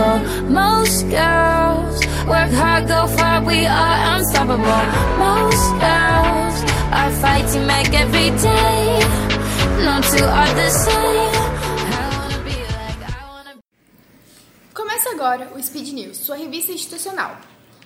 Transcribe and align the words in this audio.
beautiful. 0.00 0.50
Most 0.50 1.08
girls 1.08 2.00
work 2.26 2.50
hard, 2.52 2.88
go 2.88 3.06
far, 3.16 3.42
we 3.44 3.66
are 3.66 4.16
unstoppable. 4.16 4.84
Most 5.18 5.70
girls 5.80 6.56
are 6.92 7.10
fighting 7.22 7.66
back 7.66 7.92
every 7.92 8.30
day. 8.30 9.00
No 9.84 10.00
two 10.00 10.24
are 10.24 10.52
the 10.54 10.70
same. 10.70 11.34
I 11.92 12.08
wanna 12.16 12.44
be 12.44 12.56
like, 12.78 13.02
I 13.08 13.26
wanna 13.28 13.54
Começa 14.74 15.10
agora 15.10 15.50
o 15.54 15.62
Speed 15.62 15.92
News, 15.92 16.16
sua 16.18 16.36
revista 16.36 16.72
institucional. 16.72 17.36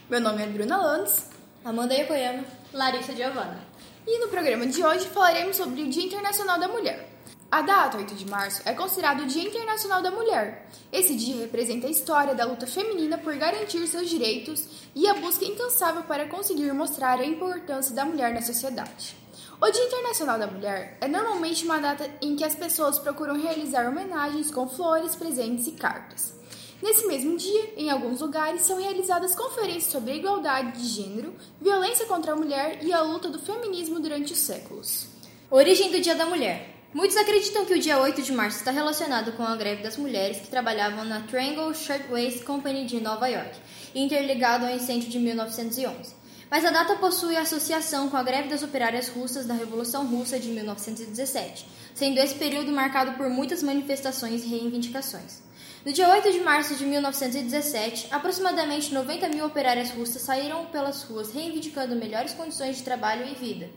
Meu 0.09 0.20
nome 0.20 0.42
é 0.42 0.46
Bruna 0.46 0.77
Landes 0.77 1.30
Amanda 1.65 1.95
Yokoyama, 1.95 2.45
Larissa 2.73 3.15
Giovanna. 3.15 3.59
e 4.06 4.19
no 4.19 4.28
programa 4.28 4.66
de 4.66 4.84
hoje 4.84 5.06
falaremos 5.06 5.56
sobre 5.56 5.83
o 5.83 5.88
Dia 5.88 6.05
Internacional 6.05 6.59
da 6.60 6.69
Mulher. 6.69 7.13
A 7.55 7.62
data 7.62 7.98
8 7.98 8.16
de 8.16 8.29
março 8.29 8.62
é 8.64 8.75
considerado 8.75 9.20
o 9.20 9.27
Dia 9.27 9.45
Internacional 9.45 10.02
da 10.02 10.10
Mulher. 10.10 10.66
Esse 10.92 11.15
dia 11.15 11.37
representa 11.37 11.87
a 11.87 11.91
história 11.91 12.34
da 12.34 12.45
luta 12.45 12.66
feminina 12.66 13.16
por 13.16 13.33
garantir 13.37 13.87
seus 13.87 14.11
direitos 14.11 14.66
e 14.92 15.06
a 15.06 15.15
busca 15.15 15.45
incansável 15.45 16.02
para 16.02 16.27
conseguir 16.27 16.73
mostrar 16.73 17.20
a 17.20 17.25
importância 17.25 17.95
da 17.95 18.05
mulher 18.05 18.34
na 18.34 18.42
sociedade. 18.42 19.14
O 19.61 19.70
Dia 19.70 19.84
Internacional 19.84 20.37
da 20.37 20.48
Mulher 20.48 20.98
é 21.01 21.06
normalmente 21.06 21.64
uma 21.64 21.78
data 21.78 22.11
em 22.20 22.34
que 22.34 22.42
as 22.42 22.56
pessoas 22.56 22.98
procuram 22.98 23.41
realizar 23.41 23.89
homenagens 23.89 24.50
com 24.50 24.69
flores, 24.69 25.14
presentes 25.14 25.69
e 25.69 25.73
cartas. 25.75 26.34
Nesse 26.83 27.06
mesmo 27.06 27.36
dia, 27.36 27.73
em 27.77 27.89
alguns 27.89 28.20
lugares, 28.20 28.62
são 28.62 28.80
realizadas 28.80 29.36
conferências 29.36 29.92
sobre 29.92 30.11
a 30.11 30.16
igualdade 30.16 30.73
de 30.73 30.89
gênero, 30.89 31.33
violência 31.61 32.05
contra 32.06 32.33
a 32.33 32.36
mulher 32.36 32.80
e 32.83 32.92
a 32.92 33.00
luta 33.02 33.28
do 33.28 33.39
feminismo 33.39 34.00
durante 34.00 34.33
os 34.33 34.41
séculos. 34.41 35.06
Origem 35.48 35.92
do 35.92 36.00
Dia 36.00 36.16
da 36.16 36.27
Mulher. 36.27 36.73
Muitos 36.95 37.16
acreditam 37.16 37.65
que 37.65 37.75
o 37.75 37.80
dia 37.80 37.98
8 37.98 38.23
de 38.23 38.30
março 38.30 38.59
está 38.59 38.71
relacionado 38.71 39.33
com 39.33 39.43
a 39.43 39.57
greve 39.57 39.83
das 39.83 39.97
mulheres 39.97 40.39
que 40.39 40.47
trabalhavam 40.47 41.05
na 41.05 41.23
Triangle 41.23 41.75
Shirtwaist 41.75 42.45
Company 42.45 42.86
de 42.86 43.01
Nova 43.01 43.27
York, 43.27 43.59
interligado 43.92 44.64
ao 44.64 44.70
incêndio 44.70 45.11
de 45.11 45.19
1911. 45.19 46.14
Mas 46.48 46.64
a 46.64 46.70
data 46.70 46.95
possui 46.95 47.36
associação 47.36 48.09
com 48.09 48.17
a 48.17 48.23
greve 48.23 48.48
das 48.48 48.62
operárias 48.62 49.09
russas 49.09 49.45
da 49.45 49.55
Revolução 49.55 50.06
Russa 50.06 50.39
de 50.39 50.51
1917, 50.51 51.67
sendo 51.97 52.20
esse 52.20 52.36
período 52.36 52.70
marcado 52.70 53.14
por 53.14 53.29
muitas 53.29 53.61
manifestações 53.61 54.45
e 54.45 54.47
reivindicações. 54.47 55.42
No 55.84 55.92
dia 55.92 56.08
8 56.08 56.31
de 56.31 56.39
março 56.42 56.77
de 56.77 56.86
1917, 56.86 58.06
aproximadamente 58.12 58.95
90 58.95 59.31
mil 59.31 59.47
operárias 59.47 59.91
russas 59.91 60.23
saíram 60.23 60.67
pelas 60.67 61.03
ruas 61.03 61.33
reivindicando 61.33 61.97
melhores 61.97 62.34
condições 62.34 62.77
de 62.77 62.84
trabalho 62.84 63.27
e 63.27 63.34
vida, 63.34 63.69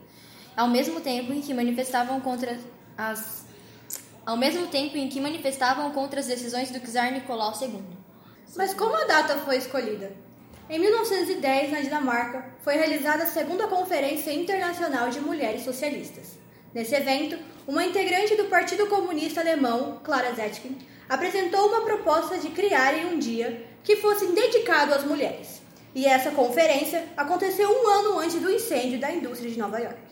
ao 0.55 0.67
mesmo 0.67 1.01
tempo 1.01 1.33
em 1.33 1.41
que 1.41 1.51
manifestavam 1.51 2.21
contra 2.21 2.59
as 2.97 3.45
ao 4.25 4.35
mesmo 4.35 4.67
tempo 4.67 4.97
em 4.97 5.07
que 5.07 5.21
manifestavam 5.21 5.91
contra 5.91 6.19
as 6.19 6.27
decisões 6.27 6.69
do 6.69 6.81
czar 6.81 7.13
Nicolau 7.13 7.53
II. 7.61 7.81
Mas 8.57 8.73
como 8.73 8.93
a 8.93 9.05
data 9.05 9.37
foi 9.37 9.55
escolhida? 9.55 10.11
Em 10.69 10.77
1910, 10.79 11.71
na 11.71 11.79
Dinamarca, 11.79 12.45
foi 12.61 12.75
realizada 12.75 13.23
a 13.23 13.27
segunda 13.27 13.67
Conferência 13.67 14.33
Internacional 14.33 15.09
de 15.09 15.21
Mulheres 15.21 15.63
Socialistas. 15.63 16.37
Nesse 16.73 16.93
evento, 16.93 17.39
uma 17.65 17.85
integrante 17.85 18.35
do 18.35 18.45
Partido 18.45 18.87
Comunista 18.87 19.39
Alemão, 19.39 20.01
Clara 20.03 20.33
Zetkin, 20.33 20.77
apresentou 21.07 21.69
uma 21.69 21.85
proposta 21.85 22.37
de 22.37 22.49
criarem 22.49 23.05
um 23.05 23.17
dia 23.17 23.65
que 23.81 23.95
fosse 23.95 24.27
dedicado 24.27 24.93
às 24.93 25.05
mulheres. 25.05 25.61
E 25.95 26.05
essa 26.05 26.31
conferência 26.31 27.05
aconteceu 27.15 27.69
um 27.69 27.87
ano 27.87 28.19
antes 28.19 28.41
do 28.41 28.51
incêndio 28.51 28.99
da 28.99 29.09
indústria 29.09 29.49
de 29.49 29.57
Nova 29.57 29.79
York. 29.79 30.06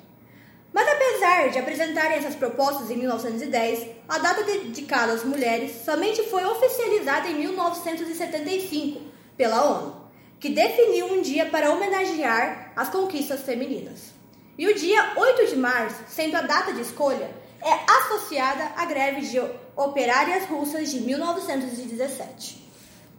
Apesar 0.96 1.50
de 1.50 1.60
apresentarem 1.60 2.18
essas 2.18 2.36
propostas 2.36 2.90
em 2.90 2.96
1910, 2.96 3.86
a 4.08 4.18
data 4.18 4.44
dedicada 4.44 5.12
às 5.12 5.26
mulheres 5.26 5.84
somente 5.84 6.24
foi 6.24 6.46
oficializada 6.46 7.28
em 7.28 7.36
1975 7.36 9.02
pela 9.36 9.62
ONU, 9.66 10.10
que 10.40 10.50
definiu 10.50 11.08
um 11.08 11.22
dia 11.22 11.48
para 11.48 11.70
homenagear 11.74 12.72
as 12.78 12.88
conquistas 12.88 13.42
femininas. 13.42 14.14
E 14.58 14.70
o 14.70 14.74
dia 14.74 15.12
8 15.18 15.48
de 15.48 15.58
março, 15.58 15.98
sendo 16.08 16.38
a 16.38 16.42
data 16.42 16.72
de 16.72 16.80
escolha, 16.80 17.30
é 17.62 17.92
associada 17.92 18.72
à 18.78 18.86
greve 18.86 19.20
de 19.22 19.38
operárias 19.76 20.46
russas 20.46 20.90
de 20.92 21.02
1917. 21.02 22.64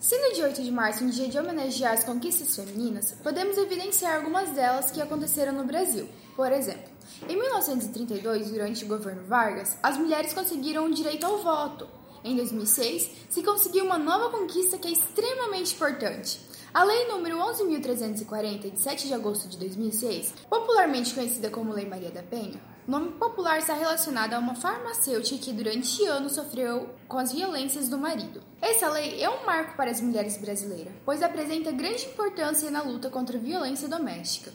Sendo 0.01 0.31
o 0.31 0.35
dia 0.35 0.45
8 0.45 0.63
de 0.63 0.71
março 0.71 1.05
um 1.05 1.11
dia 1.11 1.29
de 1.29 1.39
homenagear 1.39 1.93
as 1.93 2.05
conquistas 2.05 2.57
femininas, 2.57 3.13
podemos 3.23 3.59
evidenciar 3.59 4.17
algumas 4.17 4.49
delas 4.51 4.91
que 4.91 5.03
aconteceram 5.03 5.53
no 5.53 5.65
Brasil. 5.65 6.09
Por 6.35 6.51
exemplo, 6.53 6.96
em 7.29 7.37
1932, 7.37 8.51
durante 8.51 8.85
o 8.85 8.89
governo 8.89 9.27
Vargas, 9.27 9.77
as 9.83 9.97
mulheres 9.97 10.33
conseguiram 10.33 10.87
o 10.87 10.95
direito 10.95 11.25
ao 11.25 11.39
voto. 11.43 11.89
Em 12.25 12.35
2006, 12.35 13.11
se 13.29 13.43
conseguiu 13.43 13.85
uma 13.85 13.99
nova 13.99 14.31
conquista 14.31 14.79
que 14.79 14.89
é 14.89 14.93
extremamente 14.93 15.75
importante. 15.75 16.41
A 16.75 16.85
Lei 16.85 17.09
número 17.09 17.39
11.340, 17.39 18.71
de 18.71 18.81
7 18.81 19.07
de 19.07 19.15
agosto 19.15 19.49
de 19.49 19.57
2006, 19.57 20.35
popularmente 20.51 21.15
conhecida 21.15 21.49
como 21.49 21.73
Lei 21.73 21.87
Maria 21.87 22.11
da 22.11 22.23
Penha, 22.23 22.61
nome 22.87 23.13
popular 23.13 23.59
está 23.59 23.73
relacionado 23.73 24.35
a 24.35 24.39
uma 24.39 24.55
farmacêutica 24.55 25.39
que 25.39 25.53
durante 25.53 26.05
anos 26.05 26.33
sofreu 26.33 26.91
com 27.09 27.17
as 27.17 27.33
violências 27.33 27.89
do 27.89 27.97
marido. 27.97 28.43
Essa 28.61 28.91
lei 28.91 29.23
é 29.23 29.31
um 29.31 29.47
marco 29.47 29.77
para 29.77 29.91
as 29.91 30.01
mulheres 30.01 30.37
brasileiras, 30.37 30.93
pois 31.05 31.23
apresenta 31.23 31.73
grande 31.73 32.05
importância 32.07 32.71
na 32.71 32.83
luta 32.83 33.09
contra 33.09 33.39
a 33.39 33.41
violência 33.41 33.89
doméstica. 33.89 34.53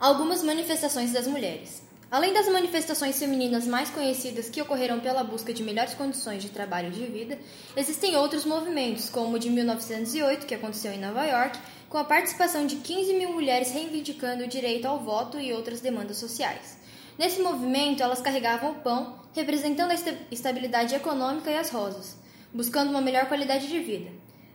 Algumas 0.00 0.44
manifestações 0.44 1.12
das 1.12 1.26
mulheres. 1.26 1.82
Além 2.08 2.32
das 2.32 2.48
manifestações 2.48 3.18
femininas 3.18 3.66
mais 3.66 3.90
conhecidas 3.90 4.48
que 4.48 4.62
ocorreram 4.62 5.00
pela 5.00 5.24
busca 5.24 5.52
de 5.52 5.64
melhores 5.64 5.94
condições 5.94 6.40
de 6.40 6.50
trabalho 6.50 6.86
e 6.86 6.92
de 6.92 7.04
vida, 7.06 7.36
existem 7.76 8.16
outros 8.16 8.44
movimentos, 8.44 9.10
como 9.10 9.34
o 9.34 9.38
de 9.40 9.50
1908, 9.50 10.46
que 10.46 10.54
aconteceu 10.54 10.92
em 10.92 11.00
Nova 11.00 11.24
York, 11.24 11.58
com 11.88 11.98
a 11.98 12.04
participação 12.04 12.64
de 12.64 12.76
15 12.76 13.12
mil 13.14 13.32
mulheres 13.32 13.72
reivindicando 13.72 14.44
o 14.44 14.48
direito 14.48 14.86
ao 14.86 15.00
voto 15.00 15.40
e 15.40 15.52
outras 15.52 15.80
demandas 15.80 16.18
sociais. 16.18 16.78
Nesse 17.18 17.42
movimento, 17.42 18.00
elas 18.00 18.20
carregavam 18.20 18.70
o 18.70 18.74
pão, 18.76 19.18
representando 19.34 19.90
a 19.90 19.94
esta- 19.94 20.16
estabilidade 20.30 20.94
econômica 20.94 21.50
e 21.50 21.58
as 21.58 21.70
rosas, 21.70 22.16
buscando 22.54 22.90
uma 22.90 23.00
melhor 23.00 23.26
qualidade 23.26 23.66
de 23.66 23.80
vida. 23.80 24.12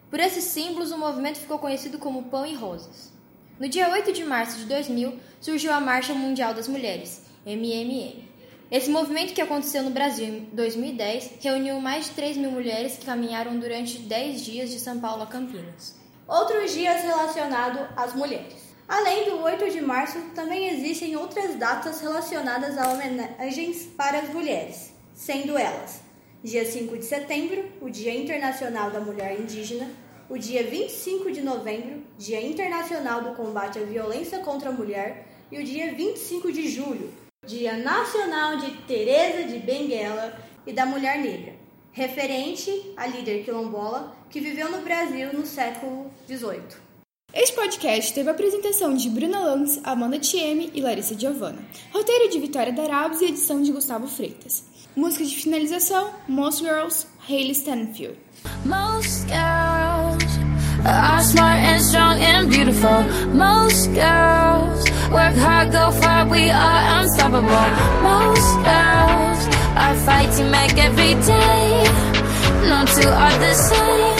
Por 0.10 0.22
esses 0.22 0.46
símbolos, 0.46 0.92
o 0.92 0.98
movimento 0.98 1.38
ficou 1.38 1.60
conhecido 1.60 1.98
como 1.98 2.30
Pão 2.30 2.46
e 2.46 2.56
Rosas. 2.56 3.12
No 3.64 3.70
dia 3.70 3.90
8 3.90 4.12
de 4.12 4.26
março 4.26 4.58
de 4.58 4.66
2000, 4.66 5.18
surgiu 5.40 5.72
a 5.72 5.80
Marcha 5.80 6.14
Mundial 6.14 6.54
das 6.54 6.68
Mulheres, 6.68 7.22
MMM. 7.46 8.28
Esse 8.70 8.90
movimento 8.90 9.34
que 9.34 9.40
aconteceu 9.40 9.84
no 9.84 9.90
Brasil 9.90 10.26
em 10.26 10.40
2010 10.52 11.36
reuniu 11.40 11.80
mais 11.80 12.08
de 12.08 12.12
3 12.12 12.36
mil 12.36 12.52
mulheres 12.52 12.98
que 12.98 13.06
caminharam 13.06 13.58
durante 13.58 14.00
10 14.00 14.44
dias 14.44 14.70
de 14.70 14.82
São 14.82 15.00
Paulo 15.00 15.24
a 15.24 15.28
Campinas. 15.28 15.96
Outros 16.28 16.74
dias 16.74 17.04
relacionados 17.04 17.88
às 17.96 18.14
mulheres. 18.14 18.76
Além 18.86 19.30
do 19.30 19.38
8 19.38 19.72
de 19.72 19.80
março, 19.80 20.20
também 20.36 20.68
existem 20.68 21.16
outras 21.16 21.56
datas 21.56 22.02
relacionadas 22.02 22.78
a 22.78 22.92
homenagens 22.92 23.86
para 23.96 24.20
as 24.20 24.34
mulheres, 24.34 24.94
sendo 25.16 25.58
elas: 25.58 26.02
dia 26.44 26.70
5 26.70 26.98
de 26.98 27.06
setembro, 27.06 27.64
o 27.80 27.90
Dia 27.90 28.14
Internacional 28.14 28.92
da 28.92 29.00
Mulher 29.00 29.40
Indígena, 29.40 29.90
o 30.30 30.38
dia 30.38 30.64
25 30.64 31.32
de 31.32 31.42
novembro, 31.42 32.04
Dia 32.18 32.42
Internacional 32.42 33.22
do 33.22 33.36
Combate 33.36 33.80
à 33.80 33.84
Violência 33.84 34.40
contra 34.40 34.70
a 34.70 34.74
Mulher, 34.74 35.28
e 35.52 35.60
o 35.60 35.64
dia 35.64 35.94
25 35.94 36.52
de 36.52 36.68
julho, 36.68 37.14
Dia 37.46 37.78
Nacional 37.78 38.58
de 38.58 38.72
Teresa 38.88 39.44
de 39.44 39.60
Benguela 39.60 40.38
e 40.66 40.74
da 40.74 40.86
Mulher 40.86 41.20
Negra, 41.20 41.54
referente 41.92 42.94
à 42.98 43.06
líder 43.06 43.44
quilombola 43.44 44.16
que 44.30 44.40
viveu 44.40 44.72
no 44.72 44.82
Brasil 44.82 45.34
no 45.34 45.46
século 45.46 46.10
XVIII. 46.28 46.82
Este 47.34 47.56
podcast 47.56 48.14
teve 48.14 48.30
a 48.30 48.32
apresentação 48.32 48.94
de 48.94 49.10
Bruna 49.10 49.40
Lanz, 49.40 49.80
Amanda 49.84 50.20
Thieme 50.20 50.72
e 50.74 50.82
Larissa 50.82 51.18
Giovanna. 51.18 51.66
Roteiro 51.92 52.30
de 52.30 52.40
Vitória 52.40 52.72
Darabos 52.72 53.22
e 53.22 53.26
edição 53.26 53.62
de 53.62 53.72
Gustavo 53.72 54.08
Freitas. 54.08 54.64
Música 54.96 55.26
de 55.26 55.36
finalização, 55.36 56.14
Most 56.28 56.64
Girls, 56.64 57.08
Hayley 57.28 57.54
Stanfield. 57.54 58.20
Most 58.66 59.26
girls 59.28 60.13
are 60.86 61.22
smart 61.22 61.60
and 61.60 61.84
strong 61.84 62.20
and 62.20 62.50
beautiful. 62.50 63.04
Most 63.34 63.94
girls 63.94 64.84
work 65.12 65.36
hard, 65.36 65.72
go 65.72 65.92
far, 65.92 66.28
we 66.28 66.50
are 66.50 67.02
unstoppable. 67.02 67.68
Most 68.02 68.50
girls 68.68 69.42
are 69.76 69.96
fighting 70.06 70.52
back 70.52 70.78
every 70.78 71.14
day. 71.26 71.84
No 72.70 72.86
two 72.86 73.10
are 73.10 73.38
the 73.40 73.54
same. 73.54 74.13